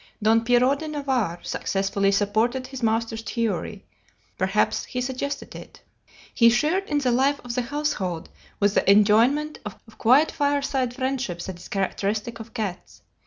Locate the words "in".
6.89-6.97